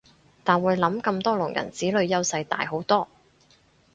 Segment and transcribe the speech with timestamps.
[0.43, 3.07] 但會諗咁多聾人子女優勢大好多